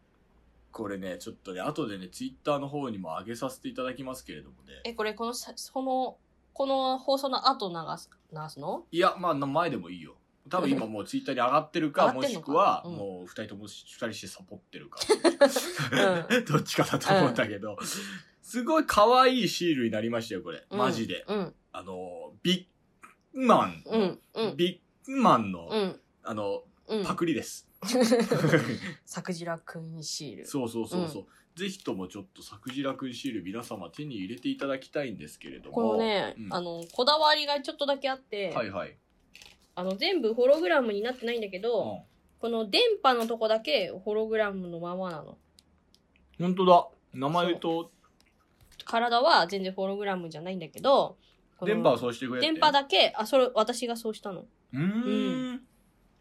[0.72, 4.80] これね、ちょっとね、後でね、ツイッターの方にも上げさせていただきますけれどもね。
[4.82, 6.16] え、これ、このさ、この、
[6.52, 8.84] この放送の後流す、流すの？
[8.90, 10.16] いや、まあ、前でもいいよ。
[10.50, 12.50] 多分今もうツイッターに上がってるか、 上がってんのか？
[12.50, 14.98] もしくは、うんもう二人とも二人してサポってるか。
[16.32, 17.78] う どっちかだと思うんだけど、
[18.42, 20.66] すごい可愛いシールになりましたよ、これ。
[20.68, 21.24] うんマジで。
[21.28, 22.68] うん、あの、ビ
[23.34, 23.82] ッグマン。
[23.86, 27.04] うん、うん、ビッグマンの、うん、あの、うん。
[27.04, 27.68] パクリです。
[29.04, 30.46] さくんシール。
[30.46, 31.26] そうそうそうそう。
[31.58, 35.74] ぜひともちょっとさくんシール皆様手に入れていただきたいんですけれども。
[35.74, 38.96] このね、うんあの、こだわりがちょっとだけあって、はいはい。
[39.74, 41.98] あの、全部ホログラムになってないんだけど、うん
[42.40, 45.38] この電波のとこだけホログラムのままなの。
[46.38, 46.88] 本当だ。
[47.14, 47.90] 名前と
[48.84, 51.16] 体は全然ホログラムじゃないんだけど、
[51.64, 52.42] 電波をそうしてくれ。
[52.42, 54.44] 電波だけ、あ、それ、私がそうしたの。
[54.74, 55.60] うーん。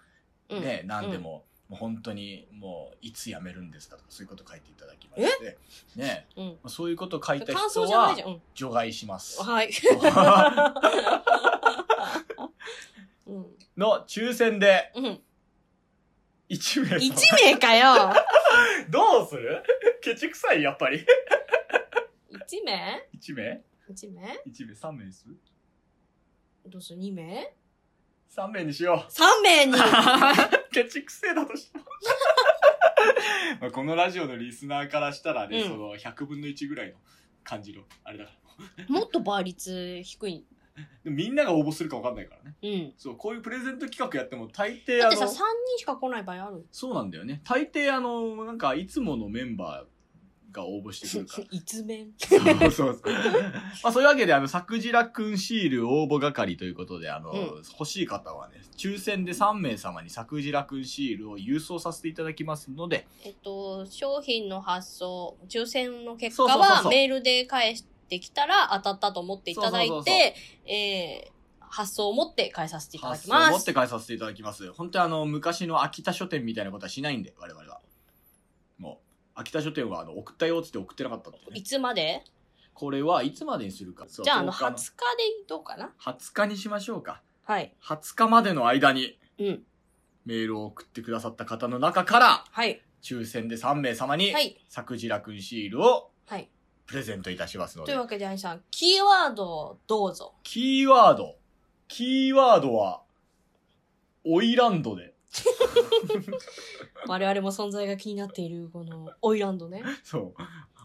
[0.51, 5.59] うんね、何でも、もう本当にもういつ辞めるんですかとかそういうこと書いていただきまして、
[5.97, 6.47] ね、うん。
[6.65, 6.71] うん。
[6.71, 8.29] そういうこと書いた人感想じゃないはじゃん。
[8.29, 8.43] うん。
[8.55, 9.43] 除外します。
[9.43, 9.71] はい。
[13.27, 13.47] うん。
[13.77, 15.21] の抽選でうん。
[16.49, 18.15] 1名様1名かよ
[18.89, 19.63] どうする？
[20.01, 21.05] ケチくさいやっぱり
[22.33, 25.27] !1 名？1名 ?1 名 ?1 名3名です
[26.65, 27.53] どうする ?2 名？
[28.35, 29.77] 3名にしよ ?3 名にう
[30.73, 31.85] ケチくせえだとしても
[33.61, 36.99] まあこのラジオのリスナーからしたらね、うんその100分の1ぐらいの
[37.43, 38.33] 感じのあれだか
[38.79, 40.45] ら もっと倍率低い。
[41.03, 42.95] でもみんなが応募するか分かんないからねうん。
[42.97, 45.31] そうこういうプレゼント企画やっても大抵あだってさ、3の
[45.73, 46.67] 人しか来ない場合ある。
[46.71, 52.13] そうなんだよね大抵あのなんかいつものメンバーが応募してくるから一面。
[52.19, 52.41] そう
[52.71, 53.13] そうそう。
[53.83, 57.39] まあそういうわけで、あの、さくじらくんシール応募係ということで、あの、うん
[57.73, 70.35] 欲しい方はね、抽選で3名様にさくじらくんシールを郵送させていただきますので、えっと、商品の発送、抽選の結果はメールで返してきたら当たったと思っていただいて、
[70.67, 71.39] えー
[71.71, 73.53] 発送を持って返させていただ発送をきます。
[73.53, 74.73] 持って返させていただきます。
[74.73, 77.81] 本当にあの、昔の秋田書店みたいなことはしないんで、我々は。
[79.39, 82.25] 秋田書店はあの、送ったよって言って送ってなかったってねいつまで？
[82.75, 84.07] これはいつまでにするか。
[84.09, 84.95] じゃあ、あの、10 20日日で
[85.47, 87.23] どうかな？20日にしましょうか。
[87.45, 87.73] はい。
[87.83, 89.63] 20日までの間にうん。
[90.27, 92.83] メールを送ってくださった方の中から、はい。
[93.01, 94.61] 抽選で3名様に、はい。
[94.69, 96.49] さくじらくんシールをはい。
[96.87, 98.01] プレゼントいたしますのでという。
[98.01, 100.35] わけで、アニさん、キーワードをどうぞ。
[100.43, 101.37] キーワード。
[101.87, 103.03] キーワードは、
[104.25, 105.15] オイランドで。
[107.07, 109.83] 我々も存在が気になっている、この、オイランドね。
[110.03, 110.43] そう。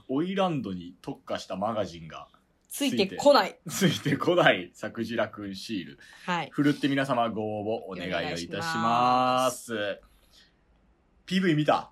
[0.09, 2.27] オイランドに特化したマガジンが
[2.73, 3.59] ついてこない。
[3.69, 5.99] ついてこないさくじらくんシール。
[6.25, 6.49] はい。
[6.51, 10.01] ふるって皆様ご応募お願いをいたします。
[11.27, 11.91] PV 見た？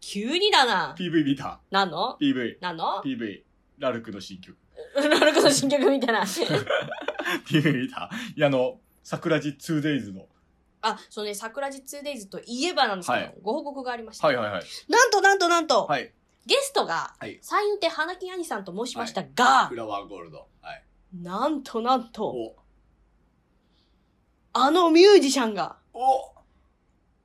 [0.00, 0.94] 急にだな。
[0.96, 2.58] ?PV 見た何の ?PV。
[2.60, 3.42] 何の？PV。
[3.78, 4.56] ラルクの新曲。
[4.94, 6.22] なるほど、新曲みたいな。
[7.46, 8.08] PV 見た？
[8.36, 10.28] いや、あの、桜地 2days の。
[10.86, 14.26] あ、そうね、桜地 2days といえばなんですけど、はいご報告がありました。
[14.26, 14.64] はいはいはい。
[14.88, 16.12] なんとなんとなんと、はい。
[16.46, 20.46] ゲストが、はい三遊亭花木兄さんと申しましたが、フラワーゴールド。
[20.60, 20.84] はい。
[21.14, 22.56] なんとなんと、お、
[24.52, 26.32] あのミュージシャンがお、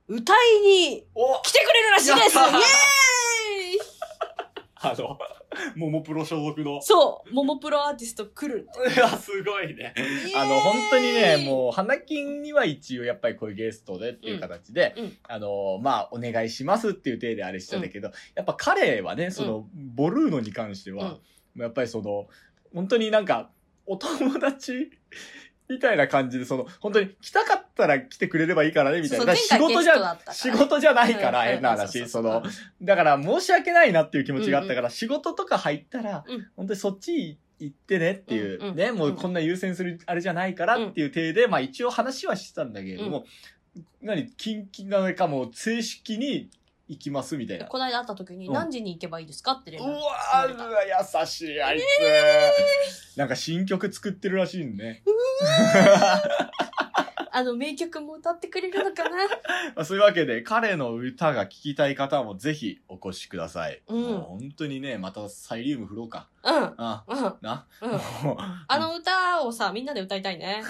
[0.08, 3.09] 歌いにお来てくれるらしいですイエーイ
[4.82, 5.18] あの、
[5.76, 6.80] ももプロ所属の。
[6.80, 8.94] そう、ももプロアーティスト来るって。
[8.96, 9.94] いや、すごいね。
[10.34, 21.18] あの、本当にね、もう、花金には一応やっぱりこういうゲストでっていう形で、うんうんあの、まあ、お願いしますっていう体であれしたんだけど、やっぱ彼はね、その、ボルーノに関しては、
[21.56, 22.28] やっぱりその、
[22.74, 23.50] 本当になんか、
[23.86, 24.90] お友達
[25.68, 29.34] みたいな感じで、その、本当に来たかったら来てくれればいいからね、みたいな。
[29.34, 32.08] 仕事じゃ、仕事じゃないから、うん変な話。
[32.08, 32.42] その、
[32.82, 36.46] だから申し訳ないなっていう気持ちがあったから、仕事とか入ったら、うん。
[36.56, 43.24] 本当にそっち行ってねっていう、ね、もうこんな優先するあれじゃないからっていう体で、まあ一応話はしてたんだけれども、
[44.02, 46.50] 何、近々なのかもう正式に
[46.88, 47.66] 行きますみたいな。
[47.66, 48.54] この間会った時にうん。
[48.54, 50.00] 何時に行けばいいですかって連絡うわ
[51.22, 53.16] 優しい、あいつ。
[53.16, 55.02] なんか新曲作ってるらしいんね。
[57.32, 59.16] あの名曲も歌ってくれるのかな？
[59.76, 63.82] まあそういうわけで、彼の歌が聴きたい方もぜひお越しください。
[63.88, 66.28] うんもう本当にね、またサイリウム振ろうか。
[66.42, 66.74] うん。
[66.78, 67.34] あ、うん。
[67.40, 67.66] な？
[67.82, 67.90] うん。
[67.90, 70.62] もうあの歌をさ、みんなで歌いたいね。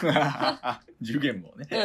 [1.03, 1.67] 10ゲームをね。
[1.71, 1.79] うん。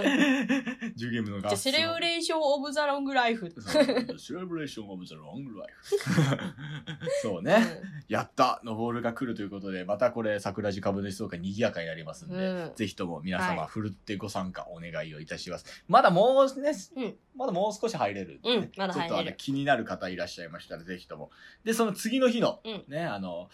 [0.93, 3.49] 10ゲームのじゃあ、セレブレーション・オブ・ザ・ロング・ライフ。
[3.49, 5.95] そうセレブレーション・オブ・ザ・ロング・ライフ。
[7.21, 7.81] そうね。
[8.07, 15.83] やったのボールが来るということで、またこれ、桜地株主総会賑やかになりますんで、うんぜひとも皆様、はいふるってご参加お願いをいたします。
[15.87, 21.31] まだもうね、うんまだもう少し入れるんでね、うんまだ入れるちょっとあの気になる方いらっしゃいましたら、ぜひとも。
[21.63, 23.49] で、その次の日の、うんね、あの、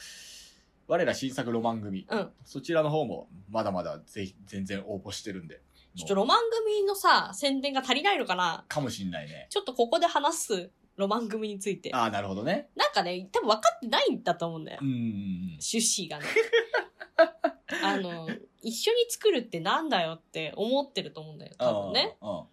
[0.88, 2.30] 我ら新作ロマン組、うん。
[2.44, 5.62] そちらの方も、まだまだぜひ、全然応募してるんで、
[5.96, 8.66] ちょっとロマン組のさ、宣伝が足りないのかな？
[8.68, 9.48] かもしんないね。
[9.50, 11.92] ちょっとここで話すロマン組について。
[11.94, 12.70] ああ、なるほどね。
[12.76, 14.86] なんかね、多分分かってないんだと思うんだよう。
[14.86, 15.58] ん。
[15.62, 16.26] 趣旨がね。
[17.84, 18.28] あの、
[18.62, 21.56] 一緒に作るってなんだよって思ってると思うんだよ。
[21.58, 22.18] 多分ね。
[22.22, 22.30] うん。
[22.30, 22.44] うん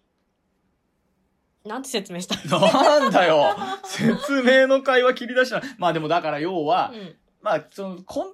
[1.65, 2.35] なんて説明した？
[2.57, 5.61] なんだよ 説明の会話切り出した。
[5.77, 7.15] まあでもだから要は、うん。
[7.41, 8.33] まあその、こん、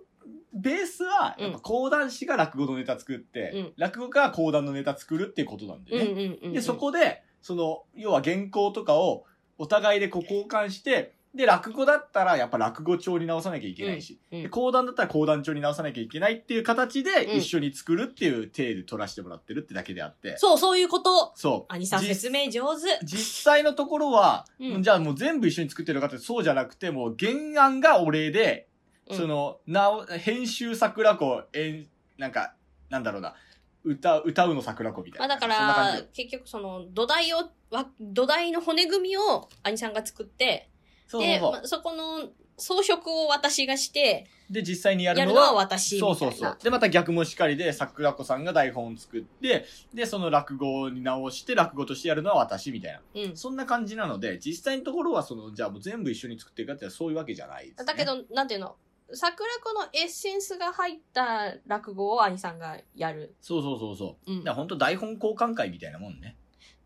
[0.54, 6.12] ベースは、やっぱ講談師が落語のネタ作って、うん落語家が講談のネタ作るっていうことなんだうんよね。
[6.12, 6.54] うんうんうん。
[6.54, 9.26] で、そこで、その、要は原稿とかを
[9.58, 20.38] お互いでこう交換して、で、落語だったらやっぱ落語帳に直さなきゃいけないし、うんで講談だったら講談帳に直さなきゃいけないっていう形でうん一緒に作るっていう体で取らせてもらってるってだけであって。
[20.38, 21.34] そう、そういうこと。
[21.36, 21.74] そう。
[21.74, 23.00] 兄さん実説明上手。
[23.04, 28.70] 実際のところは、うんじゃあもう全部一緒に作ってるかってそうじゃなくて、もう原案が俺で、
[29.08, 31.88] うんその、なお、編集桜子、えん、
[32.18, 32.56] なんか、
[32.90, 33.36] なんだろうな、
[33.84, 35.28] 歌、歌うの桜子みたいな。
[35.28, 40.70] まあだから、結局その土台を、わ土台の骨組みを兄さんが作って、
[41.08, 46.00] で、そうそうそうまあそこの装飾を私がして、で、実際にやるのは私。
[46.00, 46.58] そうそうそう。
[46.64, 53.02] で、また逆もしかりで、桜子さんが台本を作って、で、その落語に直して、落語としてやるのは私みたいな。
[53.22, 53.38] うん。
[53.38, 57.86] そんな感じなので、実際のところは、その、じゃあもう全部一緒に作ってるかってそういうわけじゃないです、ね。
[57.86, 58.76] だけ、ど、なんていうの？
[59.14, 63.36] 桜子のエッセンスが入った落語を兄さんがやる。
[63.40, 64.32] そうそうそうそう。
[64.32, 66.36] うんだ本当台本交換会みたいなもんね。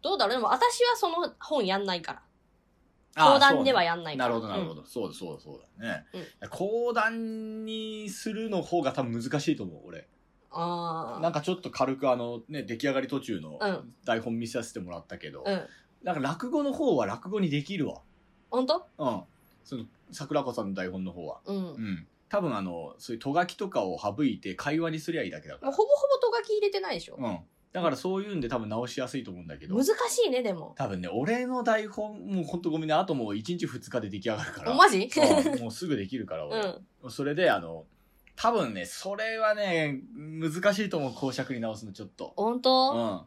[0.02, 0.36] どうだろう？
[0.36, 2.22] でも私はその本やんないから。
[3.16, 4.30] あ講談ではややんないから。
[4.30, 4.86] なるほど、なるほど。
[4.86, 6.06] そうだ、そうだ、そうだね。
[6.42, 10.00] うん講談にするの方が多分難しいと思う、俺。
[10.00, 10.06] うん。
[10.52, 15.52] あなんかちょっと軽くあの、ね、出来上がり途中のうん台本見させてもらったけど、あ。
[15.52, 15.68] うん。
[16.04, 18.02] なんか落語の方は落語にできるわ。
[18.50, 18.86] 本当？
[18.98, 19.22] うん。
[19.64, 21.42] その、桜子さんの台本の方は。
[21.46, 21.56] うん。
[21.56, 22.08] もうん。
[22.30, 25.70] 多分あの、そういうとがきとかを省いて会話にすりゃいいだけだから。
[25.70, 27.40] うほぼほぼとがき入れてないでしょ、うん。
[27.72, 29.86] だからそういうんで多分直しやすいと思うんだけど難。
[29.86, 29.92] し
[30.26, 30.74] いね、でも。
[30.78, 34.72] 多分ね、俺の台本、もうほんとごめんね、あともう1日2日で出来上がるから。
[34.72, 35.10] おマジ？
[35.54, 36.60] うんもうすぐできるから、う 俺。
[37.08, 37.12] ん。
[37.12, 37.86] それで、あの、
[38.36, 42.34] 多分ね、それはね、難しいと思う、公爵に直すの、ちょっと。
[42.38, 43.26] 本う当、ん。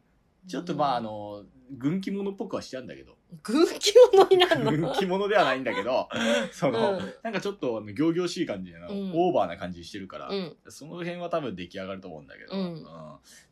[0.49, 1.45] ちょっとまあ、あの、
[1.79, 3.17] 軍記物っぽくはしちゃうんだけど。
[3.43, 4.89] 軍記物になるの？
[4.89, 6.09] 軍記物ではないんだけど、
[6.53, 7.15] その、うん。
[7.23, 9.13] なんかちょっと、あの、行々しい感じの、うん。
[9.15, 10.57] オーバーな感じしてるから、うん。
[10.69, 12.87] その辺は多分出来上がると思うんだけど、うん。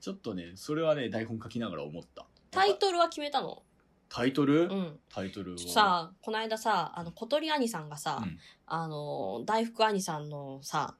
[0.01, 2.27] ちょっとね、それはね、台本書きながら思った。
[2.51, 3.63] タイトルは決めたの？
[4.09, 5.01] タイトル、うん。
[5.09, 8.39] タイトルさ、この間さ、あの、小鳥兄さんがさ、うん。
[8.67, 10.97] あの、大福兄さんのさ、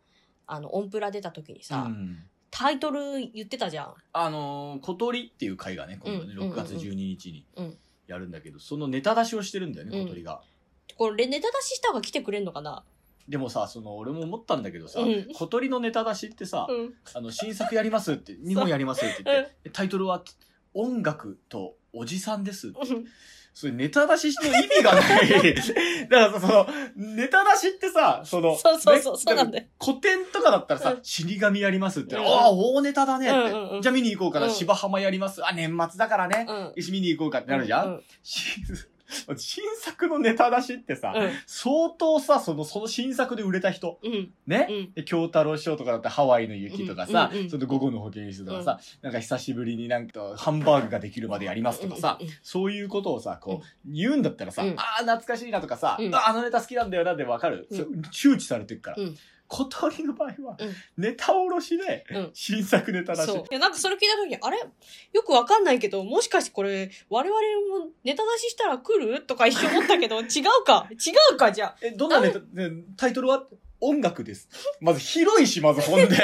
[0.47, 3.95] あの、オンプラ出た時にさ、うんタイトル言ってたじゃん。
[4.13, 10.43] あのー、小鳥っていう回がね、今度ね、うん6月12日にうんやるんだけど、そのネタ出しをしてるんだよね、うん小鳥が。
[10.97, 12.83] これネタ出しした方が来てくれんのかな？
[13.29, 16.95] でもさ、その、俺も思ったんだけどさ、うん小鳥のネタ出しってさ、うん。
[17.15, 20.25] あの、新作やりますって、 日本やりますって言って、でタイトルは、
[20.75, 22.79] 音楽とおじさんですって。
[23.53, 25.55] それネタ出しの意味がない。
[26.09, 29.65] だからさ、その、ネタ出しってさ、その、そうそうそうねそうなんだよ。
[29.83, 30.99] 古典とかだったらさ、うん。
[31.03, 32.23] 死神やりますって、うん。
[32.23, 34.53] ああ、大ネタだねって、じゃあ見に行こうかな、うん。
[34.53, 35.45] 芝浜やります。
[35.45, 36.47] あ、年末だからね。
[36.49, 36.73] うん。
[36.93, 38.03] 見に行こうかってなるじゃん、うん
[39.37, 41.31] 新 新作のネタ出しってさ、うん。
[41.47, 44.33] 相当さ、その、その新作で売れた人、うん。
[44.47, 44.93] ね、うん。
[44.93, 54.71] で京太郎師匠とかだったらハワイの雪とかさ、うんうんうんその午後の保健室とかさ、なんか久しぶりになんかハンバーグができるまでやりますとかさ、うんうんそういうことをさ、こう、言うんだったらさ、うん。
[54.79, 56.15] ああ、懐かしいなとかさ、うん。
[56.15, 58.03] ああのネタ好きなんだよなってわかる、うん。
[58.11, 58.97] 周知されてるから。
[58.99, 59.17] うん
[59.53, 63.27] 小鳥の場合は、うんネタおろしで、うん新作ネタ出し。
[63.27, 63.43] そう。
[63.43, 64.59] いや、なんかそれ聞いた時に、あれ？
[65.13, 67.41] よくわかんないけど、もしかしてこれ、我々
[67.85, 69.23] もネタ出ししたら来る？
[69.23, 70.89] とか一瞬思ったけど、 違うか？
[70.93, 70.95] 違
[71.35, 71.77] うかじゃあ。
[71.83, 73.45] え、どんなネタ、ねタイトルは？
[73.81, 74.49] 音楽です。
[74.81, 76.17] まず広いし、まず本で。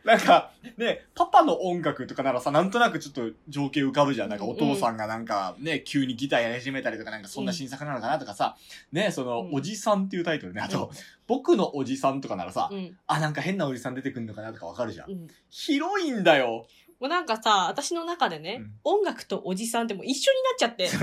[0.04, 4.28] なんか、ね、パパの音楽とかならさ、なんとなくちょっと情景浮かぶじゃん。
[4.30, 8.56] なんかお父さんがなんかね、急にギターやり始めたりとかなんかそんな新作なのかなとかさ、
[8.92, 10.60] ね、その、うんおじさんっていうタイトルね。
[10.60, 10.90] あと、
[11.26, 12.96] 僕のおじさんとかならさ、うん。
[13.06, 15.10] あ、なんか変なおじさん出てくるのかなとかわかるじゃん。
[15.10, 15.28] うん。
[15.50, 16.66] 広いんだよ。
[17.00, 20.90] もうなんかさ、私の中でね、音楽とおじさんってもう一緒になっちゃって、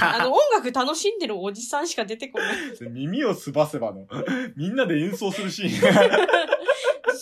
[0.00, 2.56] あの、音楽楽しんでるおじさんしか出てこない。
[2.88, 4.06] 耳をすばせばの、
[4.54, 5.70] みんなで演奏するシーン。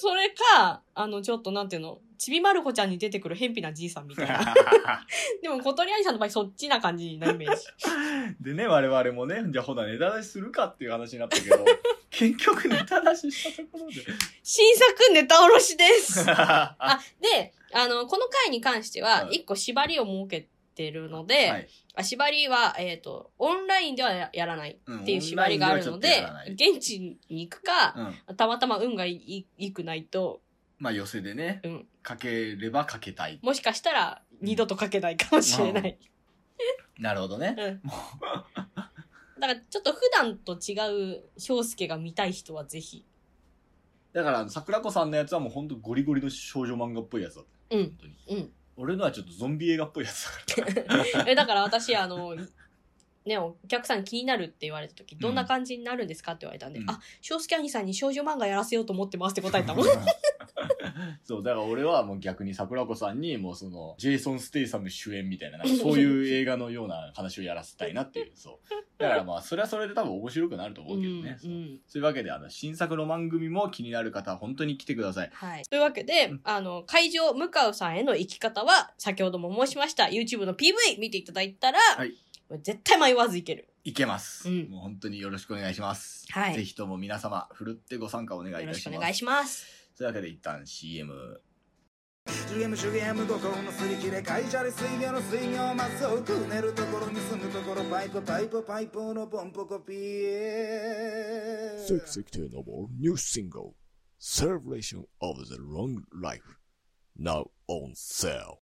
[0.00, 4.54] それか、あの、ちょっとなんていうの、ちびまる子ちゃんに出てくる偏僻なじいさんみたいな。
[5.42, 7.64] でも、小鳥兄さんの場合そっちな感じなイメージ。
[8.40, 11.64] でね、我々もね、じゃあほなネタ出しするかっていう話になったけど、
[12.10, 13.96] 結局ネタ出ししたところで。
[14.42, 16.24] 新作ネタおろしです。
[16.24, 20.48] はあ、で、あの、この回に関してはう、ん一個縛りを設けて
[20.88, 21.68] るので、い。
[21.96, 28.36] あ縛りは、えっ、と、オンラインではややらないっていう縛りがあるのうんオンでラインではちょっとやらない、現地に行くか、うん。
[28.36, 30.42] たまたま運がいいいくないと、
[30.78, 33.40] まあ寄せでね、うんかければかけたい。
[33.42, 35.98] もしかしたら二度と書けないかもしれない。
[36.98, 37.56] なるほどね。
[37.58, 37.80] うん。
[39.40, 43.06] だからちょっと普段と違う翔介が見たい人はぜひ。
[44.12, 47.76] だから、桜子さんのやつはもうほんとゴリゴリの少女漫画っぽいやつだった。
[47.76, 48.14] うん本当に。
[48.28, 48.52] うん。
[48.80, 50.26] 俺のはちょっとゾンビ映画っぽいやつ
[50.56, 51.04] だから。
[51.30, 52.34] え、だから私、あの、
[53.26, 59.86] ね、お客さん気になるって言われた時、どんな感じになるんですかって言われたんで、うんあ、翔介兄さんに少女漫画やらせようと思ってますって答えたもん。
[61.22, 68.70] そう、だから俺はもう逆に桜子さんにもうその、ジェイソン・ステイサム主演みたいな、な そういう映画のような話をやらせたいなっていう、そう。
[68.98, 71.38] だからまあ、それはそれで多分面白くなると思うけどね。
[71.40, 75.30] そううんうんそういうわけで、あの、新作の番組も気になる方は本当に来てください。
[75.32, 75.62] はい。
[75.64, 82.14] というわけで、あの、会場向かうさんへの行き方は、先ほども申しました、YouTube の PV 見ていただいたら、はい
[82.58, 83.68] 絶対迷わず行ける。
[83.82, 86.26] いけます、うんもう本当によろしくお願いします。
[86.30, 88.80] はいぜひとも皆様、ふるってご参加お願いいよろたします。
[88.80, 89.66] しくお願いします。
[89.96, 91.40] というわけで一旦 CM。
[92.48, 100.80] GM 主ゲーム五行のすり切れ会社で水魚の水魚マスをくねるところに住むところパイプパイプパイプのポンポコピー
[101.80, 103.74] Sexy Noble new single,
[104.18, 106.58] Celebration of the Long Life,
[107.16, 108.60] now on sale.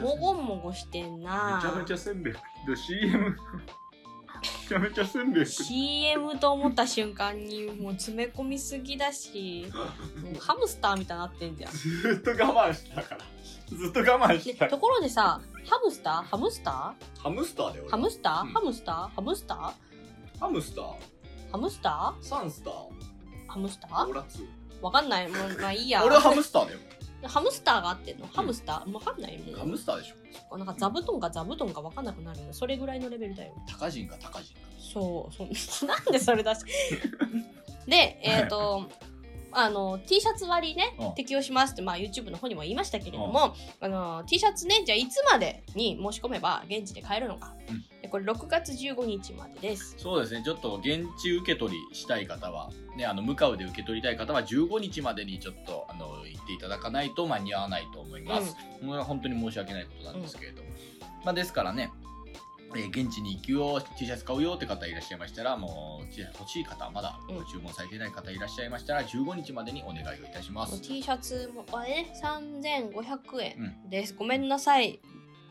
[0.00, 1.60] もごもごしてんな。
[1.62, 2.34] めちゃめちゃせんべい
[2.76, 3.36] CM め
[4.68, 9.66] ちゃめちゃせんべい CM と思った瞬間にもう詰め込みすぎだし、
[10.22, 11.72] もうハムスターみたいになってんじゃん。
[11.72, 13.20] ずっと我慢してたから。
[13.68, 14.64] ずっと我慢してた。
[14.64, 16.22] でところでさ、ハムスター？
[16.22, 18.48] ハムスタハムスターだよーハムスター、うん。
[18.48, 19.08] ハムスター？
[19.08, 19.72] ハムスター？
[20.40, 20.94] ハムスター？
[21.50, 22.72] ハムスタサンスター。
[22.72, 22.88] ー
[23.48, 24.08] ハムスター？
[24.08, 24.46] オラツ
[24.80, 25.28] わかんない。
[25.28, 26.02] もう、まあいいや。
[26.04, 26.78] 俺はハムスターだよ
[27.28, 28.26] ハムスターがあってんの？
[28.26, 29.66] ハムスター、もうわかんないもハう。
[29.66, 32.46] ムスターでしょなんか座布団か座布団かわかんなくなるよ。
[32.52, 33.52] それぐらいのレベルだよ。
[33.68, 35.44] 高人か高人かそう、そ
[35.86, 36.64] う なんでそれだし。
[37.86, 38.88] で、えっ、と、
[39.52, 47.54] あの、T シャツ割りねうん、適用しますって、まあ YouTube の方にも言いましたけれども、あの、T シャツね、じゃあいつまでに申し込めば現地で買えるのか。
[47.68, 49.94] うんでこれ6月15日までです。
[49.96, 50.42] そうですね。
[50.44, 60.68] ちょっと現地受け取りしたい方はねあの向かうで受け取りたい方は15日までにちょっとあの行っていただかないと間に合わないと思います、もう本当に申し訳ないことなんですけれども、
[61.24, 61.90] まあですからね
[62.74, 67.36] えー現地に行くよ T シャツ買うよって方いらっしゃいましたらもう T シャツ欲しい方まだうん。
[67.36, 72.02] ご注文されてない方いらっしゃいましたら15日までにお願いをいたします、T シャツもあれ？
[72.04, 74.14] ね、3500円うです。
[74.14, 75.00] ごめんなさい。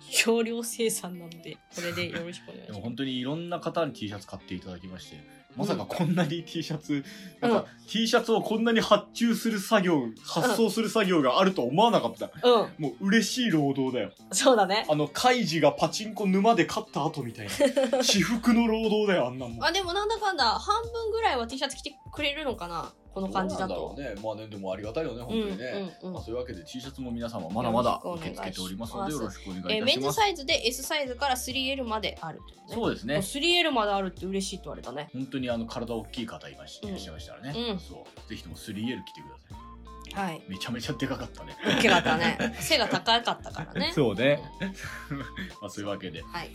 [0.09, 2.67] 少量生産なので、これでよろしくお願いします。
[2.67, 7.03] でも本当にいろんな方に T シャツ買っていただきましてまさかこんなに T シャツ、
[7.41, 12.31] なんか T シャツをこんなに発注する作業発送する作業があると思わなかった。
[12.47, 14.11] うん、もう嬉しい労働だよ。
[14.31, 14.85] そうだね。
[14.87, 17.47] あのカイジがパチンコ沼で勝った後みたい
[17.91, 18.01] な。
[18.03, 19.63] 至福の労働だよあんなもん。
[19.63, 22.93] あ、でもなんだかんだ、半分ぐらいは T シャツ着てくれるのかな？
[23.21, 23.95] この感じだと。
[23.97, 26.07] ねまあねでもありがたいよね本当にね、うんうん。
[26.07, 32.39] うんまあ、そういうわけで T シャツも皆様まだまだ受け付けておりますのでよろしくお願いします、えーメンズサイズで S サイズから 3L まである
[32.69, 32.75] ね。
[32.75, 33.17] そうですね。
[33.17, 35.09] 3L まであるって嬉しいって言われたね。
[35.13, 37.79] 本当にあの体大きい方いらっしゃいましたらね、うん。
[37.79, 38.29] そう。
[38.29, 40.25] ぜひとも 3L 着てください。
[40.25, 40.41] はい。
[40.47, 41.57] めちゃめちゃでかかったね。
[41.65, 42.55] 大きかったね。
[42.59, 43.91] 背が高かったからね。
[43.95, 44.41] そうね。
[45.61, 46.21] まあそういうわけで。
[46.21, 46.49] はい。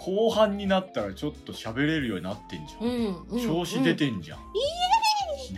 [0.00, 3.22] 後半になったらちょっと喋れるようになってんじゃん、うん。
[3.28, 4.44] うん調子出てんじゃん、ね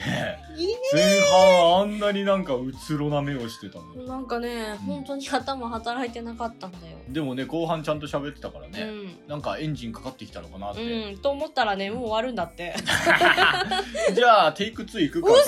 [0.01, 4.07] えいいね前半あんなになんかうつろな目をしてたのに。
[4.07, 6.97] なんかね、本当に頭働いてなかったんだよ。
[7.09, 9.29] でもね後半ちゃんと喋ってたからね、うん。
[9.29, 12.75] なんかエンジンかかってきたのかなって、うん、と思ったらね、もう終わるんだって。
[14.15, 15.33] じゃあテイク2いくか。
[15.33, 15.43] 嘘！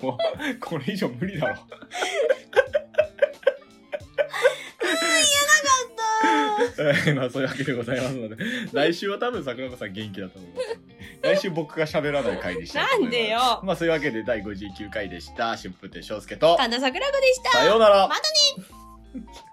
[0.01, 0.17] もう
[0.59, 1.55] これ以上無理だろ。
[6.77, 8.35] え ーまあそういうわけでございますので、
[8.71, 10.79] 来週は多分桜子さん元気だと思います。
[11.21, 12.81] 来週僕が喋らない回にした。
[12.81, 15.57] なんでよまあそういうわけで第59回でした。
[15.57, 18.07] 春風亭昇介と、神田桜子でしたさようなら。
[18.07, 19.48] またね